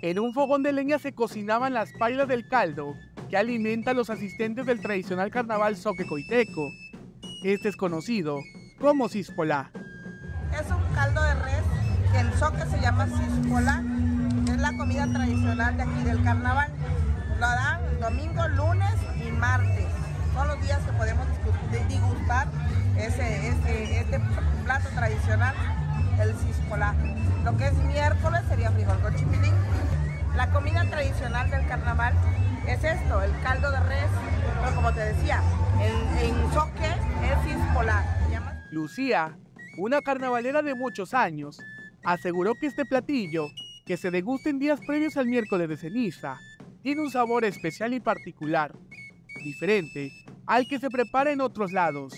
En 0.00 0.20
un 0.20 0.32
fogón 0.32 0.62
de 0.62 0.72
leña 0.72 1.00
se 1.00 1.12
cocinaban 1.12 1.74
las 1.74 1.92
pailas 1.92 2.28
del 2.28 2.46
caldo 2.46 2.94
que 3.28 3.36
alimenta 3.36 3.90
a 3.90 3.94
los 3.94 4.10
asistentes 4.10 4.64
del 4.64 4.80
tradicional 4.80 5.32
carnaval 5.32 5.76
soque 5.76 6.06
coiteco. 6.06 6.70
Este 7.42 7.68
es 7.68 7.76
conocido 7.76 8.38
como 8.80 9.08
cispolá. 9.08 9.72
Es 10.52 10.70
un 10.70 10.94
caldo 10.94 11.20
de 11.24 11.34
res 11.34 11.62
que 12.12 12.18
en 12.18 12.32
soque 12.38 12.64
se 12.66 12.80
llama 12.80 13.06
cispolá. 13.08 13.82
Es 14.48 14.58
la 14.58 14.76
comida 14.76 15.12
tradicional 15.12 15.76
de 15.76 15.82
aquí 15.82 16.02
del 16.04 16.22
carnaval. 16.22 16.70
Lo 17.40 17.46
dan 17.46 18.00
domingo, 18.00 18.48
lunes 18.48 18.94
y 19.26 19.32
martes. 19.32 19.86
Son 20.32 20.46
los 20.46 20.60
días 20.62 20.78
que 20.78 20.92
podemos 20.92 21.26
degustar 21.88 22.46
ese, 22.96 23.48
este 23.98 24.20
plato 24.64 24.88
tradicional, 24.94 25.56
el 26.20 26.34
cispolá. 26.34 26.94
Lo 27.44 27.56
que 27.56 27.66
es 27.66 27.74
miércoles 27.74 28.42
sería 28.48 28.70
frijol 28.70 28.98
con 29.00 29.14
chipilín. 29.14 29.54
La 30.36 30.50
comida 30.50 30.84
tradicional 30.88 31.50
del 31.50 31.66
carnaval 31.66 32.14
es 32.66 32.82
esto, 32.84 33.22
el 33.22 33.32
caldo 33.42 33.70
de 33.70 33.80
res, 33.80 34.10
pero 34.62 34.76
como 34.76 34.92
te 34.92 35.00
decía, 35.00 35.42
en, 35.80 36.18
en 36.24 36.52
soque 36.52 36.86
es 36.86 37.44
cispolá. 37.44 38.04
Lucía, 38.70 39.36
una 39.78 40.02
carnavalera 40.02 40.62
de 40.62 40.74
muchos 40.74 41.14
años, 41.14 41.58
aseguró 42.04 42.54
que 42.54 42.66
este 42.66 42.84
platillo, 42.84 43.48
que 43.86 43.96
se 43.96 44.10
degusta 44.10 44.50
en 44.50 44.58
días 44.58 44.80
previos 44.86 45.16
al 45.16 45.26
miércoles 45.26 45.68
de 45.68 45.76
ceniza, 45.76 46.38
tiene 46.82 47.00
un 47.00 47.10
sabor 47.10 47.44
especial 47.44 47.94
y 47.94 48.00
particular, 48.00 48.72
diferente 49.42 50.12
al 50.46 50.66
que 50.66 50.78
se 50.78 50.90
prepara 50.90 51.30
en 51.30 51.40
otros 51.40 51.72
lados. 51.72 52.14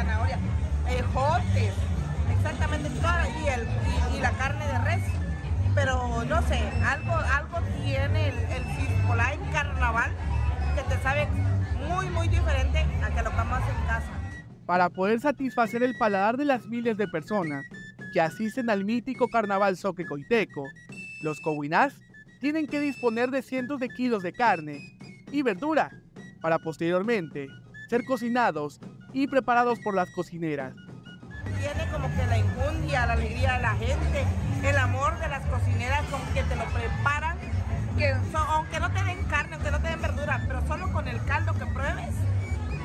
Zanahoria, 0.00 0.38
ejotes, 0.88 1.74
exactamente 2.32 2.88
toda, 2.90 3.28
y, 3.28 3.48
el, 3.48 3.68
y, 4.16 4.20
la 4.20 4.30
carne 4.32 4.66
de 4.66 4.78
res. 4.78 5.04
Pero 5.74 6.24
no 6.24 6.42
sé, 6.42 6.58
algo, 6.84 7.14
algo 7.14 7.58
tiene 7.82 8.28
el, 8.28 8.34
el 8.34 8.64
en 9.32 9.52
carnaval 9.52 10.10
que 10.74 10.82
te 10.82 11.02
sabe 11.02 11.26
muy, 11.88 12.08
muy 12.10 12.28
diferente 12.28 12.78
a 13.02 13.10
que 13.10 13.22
lo 13.22 13.30
comas 13.30 13.62
en 13.68 13.86
casa. 13.86 14.08
Para 14.66 14.88
poder 14.88 15.20
satisfacer 15.20 15.82
el 15.82 15.96
paladar 15.98 16.36
de 16.36 16.44
las 16.44 16.66
miles 16.66 16.96
de 16.96 17.08
personas 17.08 17.64
que 18.12 18.20
asisten 18.20 18.70
al 18.70 18.84
mítico 18.84 19.28
carnaval 19.28 19.76
soque 19.76 20.06
coiteco, 20.06 20.64
los 21.22 21.40
coguinás 21.40 21.94
tienen 22.40 22.66
que 22.66 22.80
disponer 22.80 23.30
de 23.30 23.42
cientos 23.42 23.80
de 23.80 23.88
kilos 23.88 24.22
de 24.22 24.32
carne 24.32 24.96
y 25.30 25.42
verdura 25.42 25.90
para 26.40 26.58
posteriormente 26.58 27.48
ser 27.90 28.04
cocinados 28.04 28.78
y 29.12 29.26
preparados 29.26 29.80
por 29.80 29.96
las 29.96 30.08
cocineras. 30.10 30.74
Tiene 31.58 31.90
como 31.90 32.08
que 32.14 32.24
la 32.24 32.38
injundia, 32.38 33.04
la 33.04 33.14
alegría 33.14 33.54
de 33.54 33.62
la 33.62 33.74
gente, 33.74 34.24
el 34.62 34.78
amor 34.78 35.18
de 35.18 35.28
las 35.28 35.44
cocineras 35.46 36.04
con 36.04 36.20
que 36.32 36.44
te 36.44 36.54
lo 36.54 36.64
preparan, 36.66 37.36
que 37.98 38.14
aunque 38.32 38.78
no 38.78 38.92
te 38.92 39.02
den 39.02 39.24
carne, 39.24 39.54
aunque 39.54 39.72
no 39.72 39.80
te 39.80 39.88
den 39.88 40.00
verdura, 40.00 40.40
pero 40.46 40.64
solo 40.68 40.92
con 40.92 41.08
el 41.08 41.22
caldo 41.24 41.52
que 41.54 41.66
pruebes, 41.66 42.14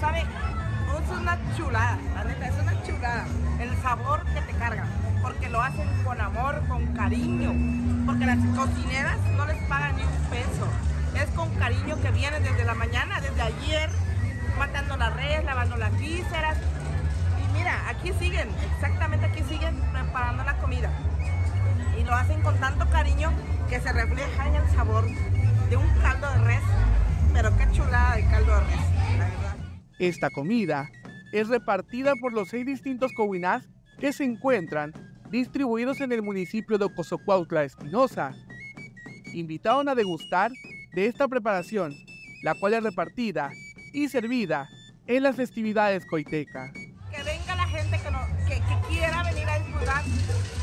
sabe, 0.00 0.22
es 0.22 1.10
una 1.16 1.38
chulada, 1.56 1.98
la 2.16 2.48
es 2.48 2.54
una 2.60 2.82
chulada, 2.82 3.24
el 3.60 3.76
sabor 3.80 4.24
que 4.34 4.40
te 4.40 4.58
carga, 4.58 4.84
porque 5.22 5.48
lo 5.48 5.62
hacen 5.62 5.88
con 6.02 6.20
amor, 6.20 6.60
con 6.66 6.84
cariño, 6.94 7.52
porque 8.04 8.26
las 8.26 8.38
cocineras 8.56 9.18
no 9.36 9.46
les 9.46 9.62
pagan 9.68 9.94
ni 9.96 10.02
un 10.02 10.24
peso, 10.28 10.66
es 11.14 11.30
con 11.36 11.54
cariño 11.54 12.00
que 12.02 12.10
vienen 12.10 12.42
desde 12.42 12.64
la 12.64 12.74
mañana, 12.74 13.20
desde 13.20 13.42
ayer, 13.42 13.90
matando 14.58 14.96
las 14.96 15.14
redes, 15.14 15.44
lavando 15.44 15.76
las 15.76 15.96
vísceras, 15.98 16.58
mira, 17.54 17.88
aquí 17.88 18.12
siguen, 18.18 18.48
exactamente 18.74 19.26
aquí 19.26 19.42
siguen 19.44 19.80
preparando 19.92 20.44
la 20.44 20.58
comida. 20.58 20.90
Y 21.98 22.04
lo 22.04 22.14
hacen 22.14 22.42
con 22.42 22.58
tanto 22.58 22.88
cariño 22.90 23.32
que 23.68 23.80
se 23.80 23.92
refleja 23.92 24.48
en 24.48 24.54
el 24.56 24.68
sabor 24.70 25.04
de 25.70 25.76
un 25.76 25.88
caldo 26.00 26.30
de 26.32 26.44
res. 26.44 26.62
Pero 27.32 27.56
qué 27.56 27.70
chulada 27.72 28.16
de 28.16 28.24
caldo 28.26 28.52
de 28.52 28.60
res, 28.60 29.18
la 29.18 29.28
verdad. 29.28 29.56
Esta 29.98 30.30
comida 30.30 30.90
es 31.32 31.48
repartida 31.48 32.12
por 32.20 32.32
los 32.32 32.48
seis 32.48 32.66
distintos 32.66 33.12
coguinás 33.16 33.68
que 33.98 34.12
se 34.12 34.24
encuentran 34.24 34.92
distribuidos 35.30 36.00
en 36.00 36.12
el 36.12 36.22
municipio 36.22 36.78
de 36.78 36.86
Ocosocuautla 36.86 37.64
Espinosa. 37.64 38.32
Invitaron 39.34 39.88
a 39.88 39.94
degustar 39.94 40.50
de 40.94 41.06
esta 41.06 41.28
preparación, 41.28 41.94
la 42.42 42.54
cual 42.54 42.74
es 42.74 42.82
repartida 42.82 43.50
y 43.92 44.08
servida 44.08 44.68
en 45.06 45.22
las 45.22 45.36
festividades 45.36 46.06
coitecas 46.06 46.72
que, 48.48 48.62
quiera 48.88 49.22
venir 49.22 49.48
a 49.48 49.58
disfrutar. 49.58 50.02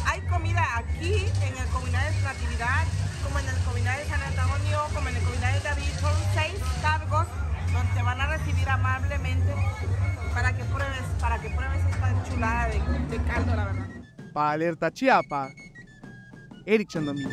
Hay 0.06 0.22
comida 0.28 0.64
aquí 0.78 1.14
en 1.14 1.58
el 1.58 1.68
comunidad 1.72 2.10
de 2.10 2.22
Natividad, 2.22 2.84
como 3.24 3.40
en 3.40 3.48
el 3.48 3.56
comunidad 3.64 3.98
de 3.98 4.06
San 4.06 4.22
Antonio, 4.22 4.80
como 4.94 5.10
en 5.10 5.16
el 5.16 5.24
comunidad 5.24 5.54
de 5.54 5.60
David. 5.62 5.92
Son 6.02 6.14
seis 6.34 6.56
cargos 6.82 7.28
donde 7.72 7.94
te 7.94 8.02
van 8.02 8.22
a 8.22 8.38
recibir 8.38 8.70
amablemente 8.70 9.54
para 10.34 10.56
que 10.56 10.64
pruebes, 10.66 11.04
para 11.20 11.40
que 11.40 11.50
pruebes 11.50 11.86
esta 11.86 12.24
chulada 12.30 12.68
de, 12.68 13.18
caldo, 13.24 13.56
la 13.56 13.66
verdad. 13.66 13.88
Para 14.34 14.52
Alerta 14.52 14.92
Chiapa, 14.92 15.50
Eric 16.66 16.90
Chandomí. 16.90 17.26